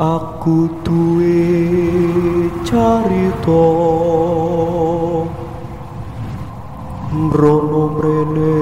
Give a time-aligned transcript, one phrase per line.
[0.00, 1.44] Aku duwe
[2.64, 3.68] carita.
[7.12, 8.56] Mrono mrene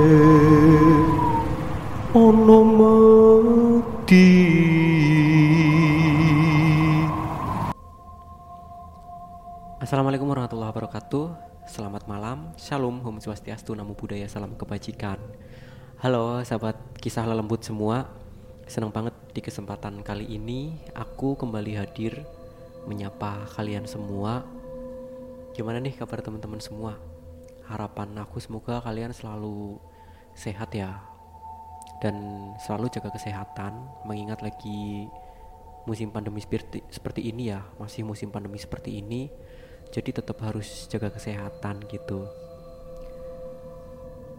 [2.18, 4.26] Ono mati
[9.78, 11.38] Assalamualaikum warahmatullahi wabarakatuh.
[11.70, 15.22] Selamat malam, Shalom, Om Swastiastu, Namo Buddhaya, Salam Kebajikan.
[16.02, 18.10] Halo sahabat kisah lelembut semua
[18.68, 22.20] Senang banget di kesempatan kali ini Aku kembali hadir
[22.84, 24.44] Menyapa kalian semua.
[25.56, 27.00] Gimana nih kabar teman-teman semua?
[27.64, 29.80] Harapan aku semoga kalian selalu
[30.36, 31.00] sehat ya.
[32.04, 35.08] Dan selalu jaga kesehatan Mengingat lagi
[35.88, 39.32] musim pandemi seperti, seperti ini ya Masih musim pandemi seperti ini.
[39.88, 42.28] Jadi tetap harus jaga kesehatan gitu.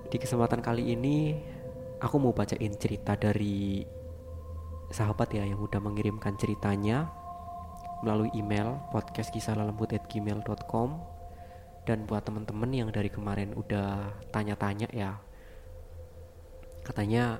[0.05, 1.33] Di kesempatan kali ini
[1.97, 3.97] aku mau bacain cerita dari
[4.89, 7.09] sahabat ya yang udah mengirimkan ceritanya
[8.01, 9.29] melalui email podcast
[11.85, 15.17] dan buat temen-temen yang dari kemarin udah tanya-tanya ya
[16.85, 17.37] katanya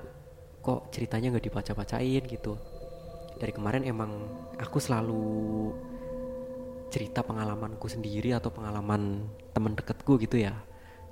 [0.60, 2.22] kok ceritanya nggak dibaca-bacain?
[2.28, 2.54] gitu.
[3.40, 4.28] Dari kemarin emang
[4.60, 5.24] aku selalu
[6.92, 9.24] cerita pengalamanku sendiri atau pengalaman
[9.56, 10.52] teman deketku gitu ya.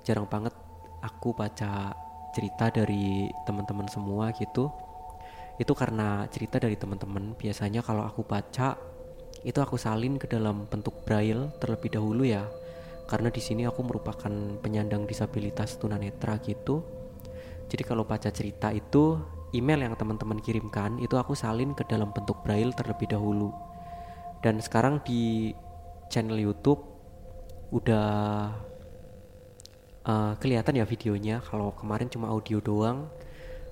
[0.05, 0.53] Jarang banget
[1.01, 1.97] aku baca
[2.37, 4.69] cerita dari teman-teman semua gitu
[5.59, 7.35] itu karena cerita dari teman-teman.
[7.35, 8.79] Biasanya kalau aku baca
[9.43, 12.47] itu aku salin ke dalam bentuk braille terlebih dahulu ya.
[13.11, 14.31] Karena di sini aku merupakan
[14.63, 16.87] penyandang disabilitas tunanetra gitu.
[17.69, 19.19] Jadi kalau baca cerita itu
[19.53, 23.51] email yang teman-teman kirimkan itu aku salin ke dalam bentuk braille terlebih dahulu.
[24.45, 25.53] Dan sekarang di
[26.13, 26.81] channel YouTube
[27.75, 28.09] udah
[30.05, 31.41] uh, kelihatan ya videonya.
[31.45, 33.09] Kalau kemarin cuma audio doang,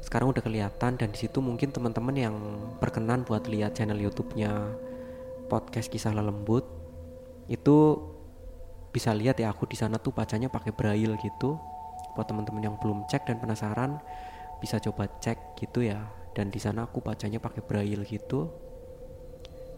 [0.06, 2.37] sekarang udah kelihatan dan di situ mungkin teman-teman yang
[2.78, 4.55] berkenan buat lihat channel YouTube-nya
[5.50, 6.62] podcast kisah lelembut
[7.50, 7.99] itu
[8.95, 11.59] bisa lihat ya aku di sana tuh bacanya pakai braille gitu.
[12.15, 13.99] Buat teman-teman yang belum cek dan penasaran
[14.62, 16.00] bisa coba cek gitu ya.
[16.33, 18.66] Dan di sana aku bacanya pakai braille gitu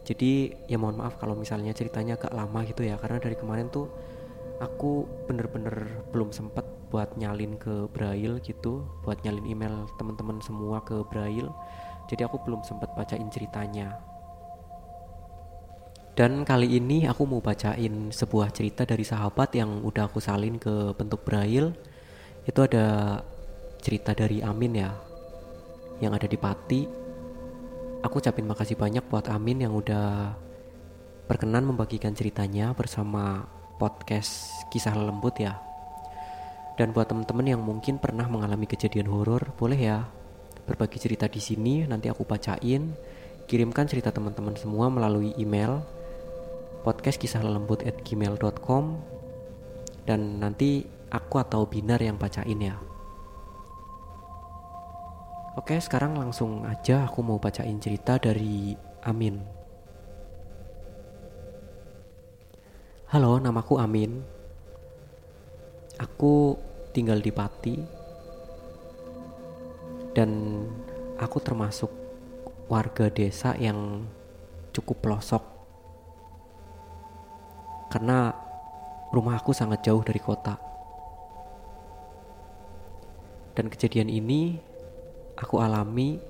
[0.08, 3.92] jadi ya mohon maaf kalau misalnya ceritanya agak lama gitu ya karena dari kemarin tuh
[4.56, 11.04] aku bener-bener belum sempet buat nyalin ke Braille gitu buat nyalin email teman-teman semua ke
[11.08, 11.48] Braille.
[12.08, 14.00] Jadi aku belum sempet bacain ceritanya.
[16.16, 20.90] Dan kali ini aku mau bacain sebuah cerita dari sahabat yang udah aku salin ke
[20.98, 21.70] bentuk Braille.
[22.42, 23.20] Itu ada
[23.78, 24.90] cerita dari Amin ya
[26.02, 26.82] yang ada di Pati.
[28.02, 30.34] Aku ucapin makasih banyak buat Amin yang udah
[31.28, 35.67] berkenan membagikan ceritanya bersama podcast kisah lembut ya.
[36.78, 40.06] Dan buat temen-temen yang mungkin pernah mengalami kejadian horor, boleh ya
[40.62, 41.82] berbagi cerita di sini.
[41.82, 42.94] Nanti aku bacain.
[43.50, 45.82] Kirimkan cerita teman-teman semua melalui email
[46.86, 47.18] podcast
[50.06, 52.78] dan nanti aku atau Binar yang bacain ya.
[55.58, 59.42] Oke, sekarang langsung aja aku mau bacain cerita dari Amin.
[63.10, 64.22] Halo, namaku Amin.
[65.98, 66.54] Aku
[66.92, 67.76] tinggal di Pati.
[70.12, 70.30] Dan
[71.18, 71.90] aku termasuk
[72.68, 74.04] warga desa yang
[74.74, 75.44] cukup pelosok.
[77.88, 78.30] Karena
[79.08, 80.60] rumah aku sangat jauh dari kota.
[83.56, 84.54] Dan kejadian ini
[85.34, 86.20] aku alami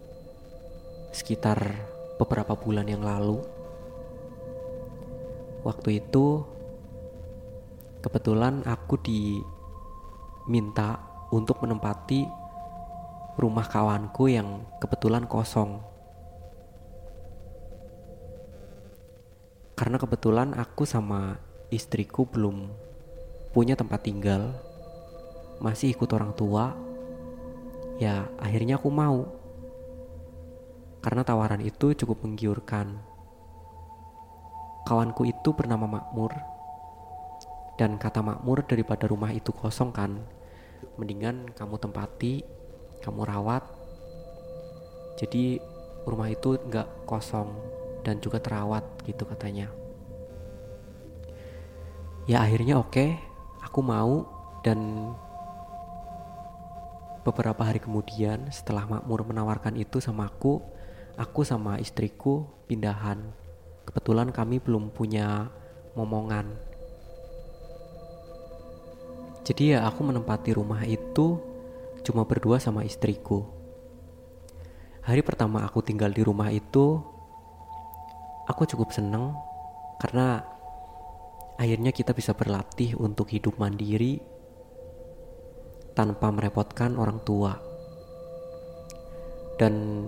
[1.13, 1.59] sekitar
[2.17, 3.43] beberapa bulan yang lalu.
[5.67, 6.47] Waktu itu
[8.01, 8.97] kebetulan aku
[10.49, 10.97] diminta
[11.29, 12.25] untuk menempati
[13.37, 15.85] rumah kawanku yang kebetulan kosong.
[19.79, 21.39] karena kebetulan aku sama
[21.71, 22.67] istriku belum
[23.55, 24.59] punya tempat tinggal,
[25.63, 26.75] masih ikut orang tua.
[28.03, 29.31] Ya, akhirnya aku mau.
[30.99, 32.99] Karena tawaran itu cukup menggiurkan.
[34.83, 36.35] Kawanku itu bernama Makmur.
[37.79, 40.19] Dan kata Makmur daripada rumah itu kosong kan,
[40.99, 42.43] mendingan kamu tempati,
[43.03, 43.63] kamu rawat.
[45.19, 45.59] Jadi
[46.07, 47.51] rumah itu nggak kosong
[48.07, 49.69] dan juga terawat gitu katanya.
[52.29, 53.17] Ya akhirnya oke,
[53.65, 54.29] aku mau
[54.61, 55.11] dan
[57.25, 60.61] beberapa hari kemudian setelah Makmur menawarkan itu sama aku,
[61.17, 63.21] aku sama istriku pindahan.
[63.89, 65.49] Kebetulan kami belum punya
[65.97, 66.68] momongan.
[69.49, 71.41] Jadi ya aku menempati rumah itu
[72.05, 73.49] cuma berdua sama istriku.
[75.09, 77.01] Hari pertama aku tinggal di rumah itu,
[78.45, 79.33] aku cukup seneng
[80.05, 80.45] karena
[81.57, 84.21] akhirnya kita bisa berlatih untuk hidup mandiri
[85.97, 87.57] tanpa merepotkan orang tua.
[89.57, 90.05] Dan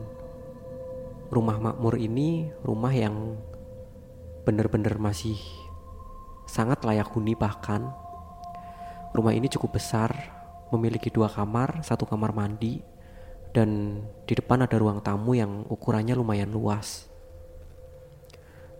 [1.32, 3.40] rumah makmur ini rumah yang
[4.44, 5.40] benar-benar masih
[6.44, 7.88] sangat layak huni bahkan
[9.10, 10.10] rumah ini cukup besar
[10.70, 12.78] memiliki dua kamar satu kamar mandi
[13.50, 17.10] dan di depan ada ruang tamu yang ukurannya lumayan luas.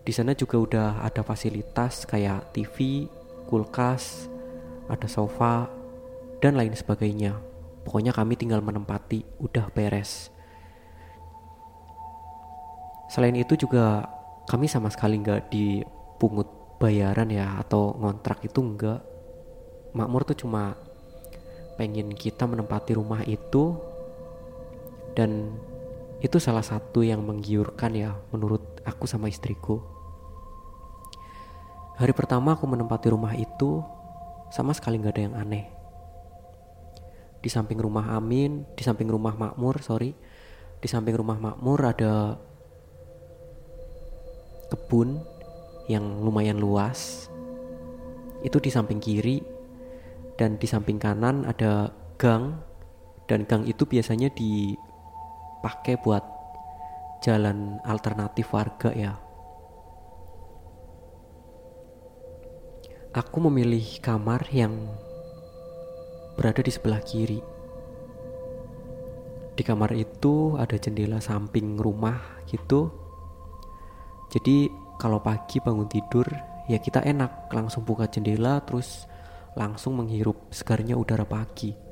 [0.01, 3.05] Di sana juga udah ada fasilitas kayak TV,
[3.45, 4.31] kulkas,
[4.89, 5.69] ada sofa,
[6.41, 7.37] dan lain sebagainya.
[7.85, 10.33] Pokoknya kami tinggal menempati, udah beres.
[13.11, 14.07] Selain itu juga
[14.47, 16.47] kami sama sekali nggak dipungut
[16.81, 19.10] bayaran ya atau ngontrak itu enggak.
[19.91, 20.79] Makmur tuh cuma
[21.75, 23.75] pengen kita menempati rumah itu
[25.17, 25.51] dan
[26.21, 29.81] itu salah satu yang menggiurkan ya menurut aku sama istriku.
[31.97, 33.81] Hari pertama aku menempati rumah itu
[34.53, 35.65] sama sekali nggak ada yang aneh.
[37.41, 40.13] Di samping rumah Amin, di samping rumah Makmur, sorry,
[40.77, 42.37] di samping rumah Makmur ada
[44.69, 45.17] kebun
[45.89, 47.27] yang lumayan luas.
[48.45, 49.60] Itu di samping kiri
[50.41, 52.57] dan di samping kanan ada gang
[53.29, 54.73] dan gang itu biasanya di
[55.61, 56.25] pakai buat
[57.21, 59.13] jalan alternatif warga ya.
[63.13, 64.73] Aku memilih kamar yang
[66.33, 67.37] berada di sebelah kiri.
[69.53, 72.17] Di kamar itu ada jendela samping rumah
[72.49, 72.89] gitu.
[74.33, 76.25] Jadi kalau pagi bangun tidur
[76.65, 79.10] ya kita enak langsung buka jendela terus
[79.57, 81.91] langsung menghirup segarnya udara pagi.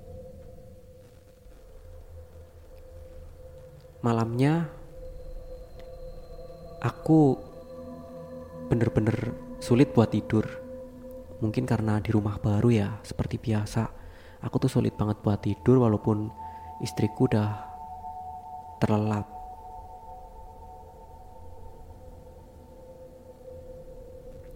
[4.00, 4.72] malamnya
[6.80, 7.36] aku
[8.72, 10.48] bener-bener sulit buat tidur.
[11.40, 13.92] Mungkin karena di rumah baru ya seperti biasa.
[14.44, 16.32] Aku tuh sulit banget buat tidur walaupun
[16.80, 17.60] istriku udah
[18.80, 19.28] terlelap.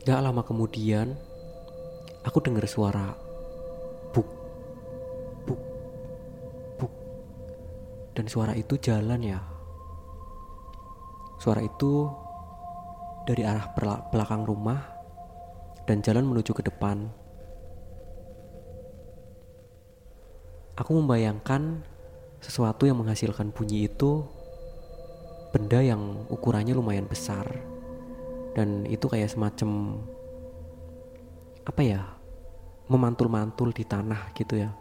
[0.04, 1.16] Gak lama kemudian
[2.24, 3.34] aku dengar suara
[8.14, 9.42] dan suara itu jalan ya.
[11.42, 12.08] Suara itu
[13.28, 13.74] dari arah
[14.14, 14.80] belakang rumah
[15.90, 17.10] dan jalan menuju ke depan.
[20.80, 21.84] Aku membayangkan
[22.42, 24.26] sesuatu yang menghasilkan bunyi itu
[25.54, 27.46] benda yang ukurannya lumayan besar
[28.58, 30.02] dan itu kayak semacam
[31.64, 32.02] apa ya
[32.92, 34.72] memantul-mantul di tanah gitu ya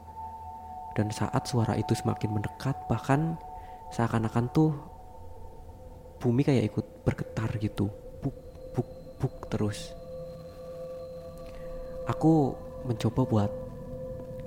[0.92, 3.40] dan saat suara itu semakin mendekat, bahkan
[3.92, 4.76] seakan-akan tuh
[6.20, 7.88] bumi kayak ikut bergetar gitu.
[8.20, 8.36] Buk,
[8.76, 9.96] buk, buk terus.
[12.08, 13.50] Aku mencoba buat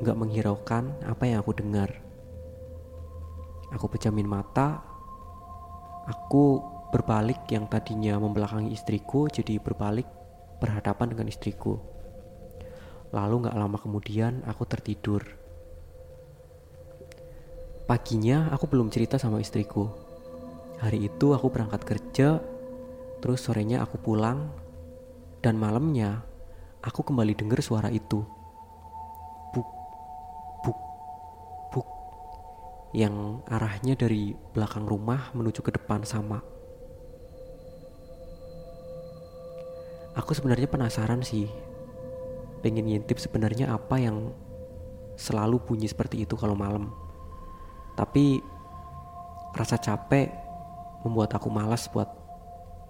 [0.06, 1.90] nggak menghiraukan apa yang aku dengar.
[3.74, 4.86] Aku pejamin mata.
[6.06, 6.62] Aku
[6.94, 10.06] berbalik yang tadinya membelakangi istriku jadi berbalik
[10.62, 11.95] berhadapan dengan istriku.
[13.16, 15.24] Lalu nggak lama kemudian aku tertidur.
[17.88, 19.88] Paginya aku belum cerita sama istriku.
[20.84, 22.44] Hari itu aku berangkat kerja,
[23.24, 24.52] terus sorenya aku pulang,
[25.40, 26.28] dan malamnya
[26.84, 28.20] aku kembali dengar suara itu.
[29.56, 29.70] Buk,
[30.68, 30.80] buk,
[31.72, 31.88] buk.
[32.92, 33.16] Yang
[33.48, 36.44] arahnya dari belakang rumah menuju ke depan sama.
[40.20, 41.75] Aku sebenarnya penasaran sih.
[42.66, 44.34] Pengen ngintip sebenarnya apa yang
[45.22, 46.90] selalu bunyi seperti itu kalau malam.
[47.94, 48.42] Tapi
[49.54, 50.34] rasa capek
[51.06, 52.10] membuat aku malas buat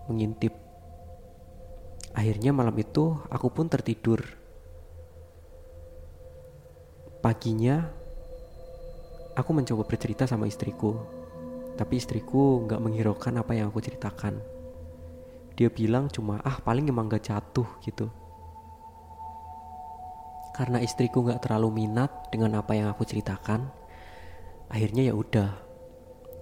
[0.08, 0.56] mengintip.
[2.16, 4.24] Akhirnya malam itu aku pun tertidur.
[7.20, 7.92] Paginya
[9.36, 10.96] aku mencoba bercerita sama istriku.
[11.76, 14.40] Tapi istriku nggak menghiraukan apa yang aku ceritakan.
[15.60, 18.08] Dia bilang cuma ah paling emang gak jatuh gitu.
[20.56, 23.68] Karena istriku nggak terlalu minat dengan apa yang aku ceritakan,
[24.72, 25.52] akhirnya ya udah.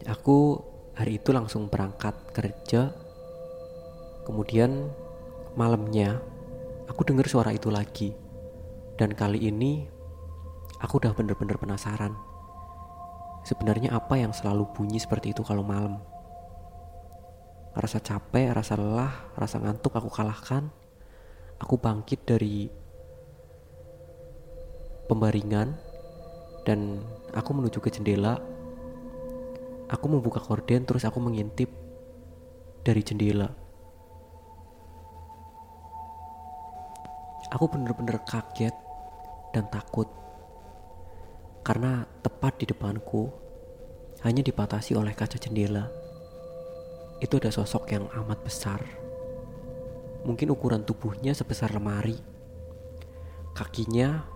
[0.06, 0.62] Aku
[0.94, 2.94] hari itu langsung berangkat kerja.
[4.22, 4.94] Kemudian
[5.58, 6.22] malamnya
[6.86, 8.14] aku dengar suara itu lagi.
[9.02, 9.90] Dan kali ini
[10.78, 12.14] aku udah bener-bener penasaran.
[13.42, 15.98] Sebenarnya apa yang selalu bunyi seperti itu kalau malam?
[17.74, 20.70] Rasa capek, rasa lelah, rasa ngantuk aku kalahkan.
[21.58, 22.83] Aku bangkit dari
[25.14, 25.78] pembaringan
[26.66, 26.98] dan
[27.38, 28.42] aku menuju ke jendela.
[29.94, 31.70] Aku membuka korden terus aku mengintip
[32.82, 33.54] dari jendela.
[37.54, 38.74] Aku bener-bener kaget
[39.54, 40.10] dan takut
[41.62, 43.30] karena tepat di depanku
[44.26, 45.94] hanya dibatasi oleh kaca jendela.
[47.22, 48.82] Itu ada sosok yang amat besar.
[50.26, 52.18] Mungkin ukuran tubuhnya sebesar lemari.
[53.54, 54.33] Kakinya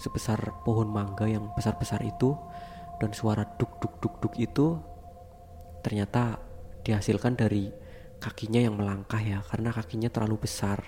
[0.00, 2.32] sebesar pohon mangga yang besar-besar itu
[2.96, 4.80] dan suara duk duk duk duk itu
[5.84, 6.40] ternyata
[6.80, 7.68] dihasilkan dari
[8.16, 10.80] kakinya yang melangkah ya karena kakinya terlalu besar.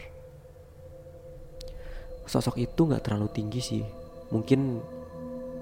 [2.25, 3.85] Sosok itu nggak terlalu tinggi sih
[4.33, 4.81] mungkin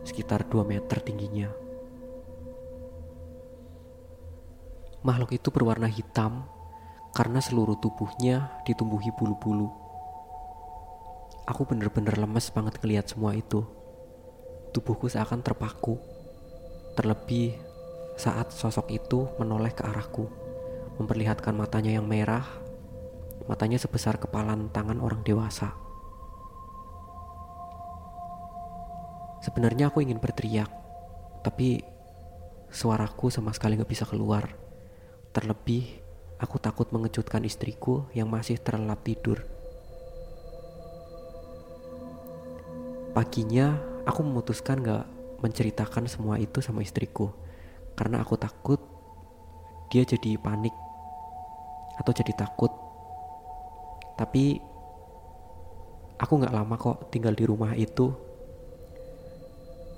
[0.07, 1.51] sekitar 2 meter tingginya.
[5.03, 6.47] Makhluk itu berwarna hitam
[7.11, 9.90] karena seluruh tubuhnya ditumbuhi bulu-bulu
[11.51, 13.67] aku bener-bener lemes banget ngeliat semua itu
[14.71, 15.99] tubuhku seakan terpaku
[16.95, 17.59] terlebih
[18.15, 20.31] saat sosok itu menoleh ke arahku
[21.03, 22.47] memperlihatkan matanya yang merah
[23.51, 25.75] matanya sebesar kepalan tangan orang dewasa
[29.41, 30.69] Sebenarnya aku ingin berteriak,
[31.41, 31.81] tapi
[32.69, 34.53] suaraku sama sekali gak bisa keluar.
[35.33, 35.97] Terlebih,
[36.37, 39.41] aku takut mengejutkan istriku yang masih terlelap tidur.
[43.21, 43.77] Paginya,
[44.09, 45.05] aku memutuskan gak
[45.45, 47.29] menceritakan semua itu sama istriku.
[47.93, 48.81] Karena aku takut
[49.93, 50.73] dia jadi panik
[52.01, 52.73] atau jadi takut.
[54.17, 54.57] Tapi
[56.17, 58.09] aku gak lama kok tinggal di rumah itu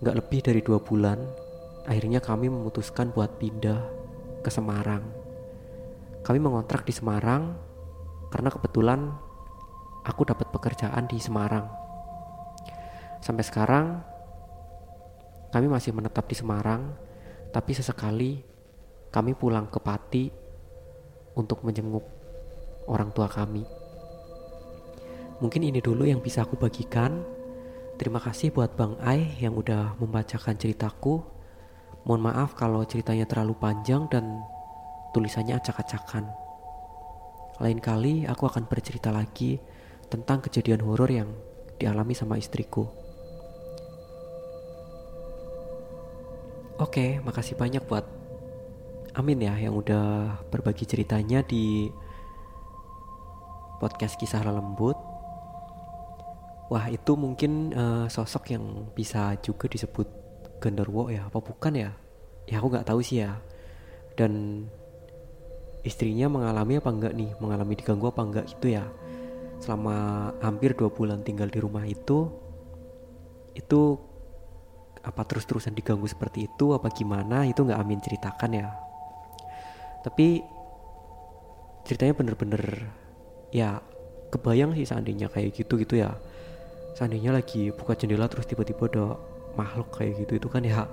[0.02, 1.23] Gak lebih dari dua bulan,
[1.87, 3.87] akhirnya kami memutuskan buat pindah
[4.43, 5.07] ke Semarang.
[6.26, 7.55] Kami mengontrak di Semarang
[8.35, 9.14] karena kebetulan
[10.02, 11.82] aku dapat pekerjaan di Semarang.
[13.23, 14.02] Sampai sekarang
[15.55, 16.91] kami masih menetap di Semarang,
[17.55, 18.43] tapi sesekali
[19.14, 20.26] kami pulang ke Pati
[21.38, 22.02] untuk menjenguk
[22.91, 23.62] orang tua kami.
[25.38, 27.23] Mungkin ini dulu yang bisa aku bagikan.
[27.95, 31.23] Terima kasih buat Bang Ai yang udah membacakan ceritaku.
[32.02, 34.43] Mohon maaf kalau ceritanya terlalu panjang dan
[35.14, 36.26] tulisannya acak-acakan.
[37.62, 39.62] Lain kali aku akan bercerita lagi
[40.11, 41.31] tentang kejadian horor yang
[41.79, 43.12] dialami sama istriku.
[46.83, 48.03] Oke, makasih banyak buat
[49.15, 51.87] Amin ya yang udah berbagi ceritanya di
[53.79, 54.99] podcast kisah lembut.
[56.73, 60.09] Wah itu mungkin uh, sosok yang bisa juga disebut
[60.59, 61.91] genderwo ya apa bukan ya?
[62.51, 63.39] Ya aku nggak tahu sih ya.
[64.19, 64.67] Dan
[65.87, 67.31] istrinya mengalami apa enggak nih?
[67.39, 68.89] Mengalami diganggu apa enggak gitu ya?
[69.62, 72.33] Selama hampir dua bulan tinggal di rumah itu,
[73.55, 74.01] itu
[75.02, 78.68] apa terus-terusan diganggu seperti itu apa gimana itu nggak Amin ceritakan ya.
[80.02, 80.42] Tapi
[81.82, 82.62] ceritanya bener-bener
[83.50, 83.82] ya
[84.30, 86.14] kebayang sih seandainya kayak gitu gitu ya.
[86.94, 89.06] Seandainya lagi buka jendela terus tiba-tiba ada
[89.59, 90.87] makhluk kayak gitu itu kan ya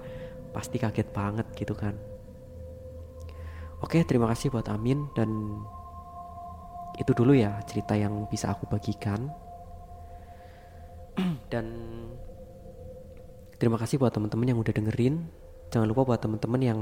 [0.52, 1.94] pasti kaget banget gitu kan.
[3.80, 5.30] Oke terima kasih buat Amin dan
[7.00, 9.32] itu dulu ya cerita yang bisa aku bagikan.
[11.52, 11.66] Dan
[13.60, 15.28] terima kasih buat teman-teman yang udah dengerin
[15.70, 16.80] jangan lupa buat teman-teman yang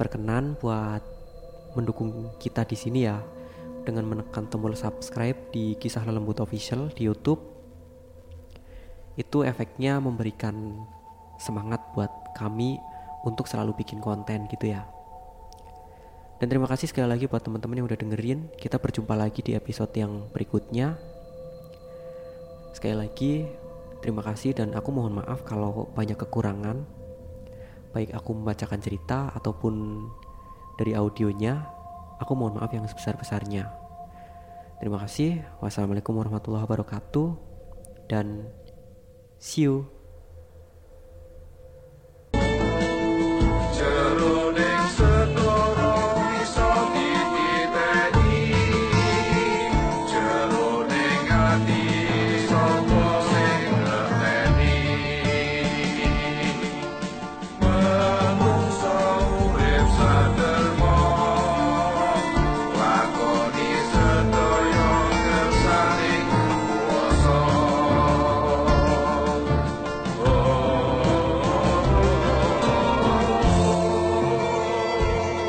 [0.00, 1.04] berkenan buat
[1.76, 3.20] mendukung kita di sini ya
[3.84, 7.52] dengan menekan tombol subscribe di kisah lembut official di YouTube
[9.20, 10.88] itu efeknya memberikan
[11.36, 12.80] semangat buat kami
[13.28, 14.88] untuk selalu bikin konten gitu ya.
[16.40, 18.50] Dan terima kasih sekali lagi buat teman-teman yang udah dengerin.
[18.58, 20.98] Kita berjumpa lagi di episode yang berikutnya.
[22.74, 23.46] Sekali lagi,
[24.02, 26.82] terima kasih dan aku mohon maaf kalau banyak kekurangan.
[27.94, 30.04] Baik aku membacakan cerita ataupun
[30.76, 31.62] dari audionya,
[32.18, 33.70] aku mohon maaf yang sebesar-besarnya.
[34.82, 35.46] Terima kasih.
[35.62, 37.28] Wassalamualaikum warahmatullahi wabarakatuh.
[38.10, 38.50] Dan
[39.38, 39.86] see you